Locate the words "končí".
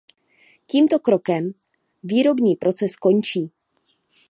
2.95-3.51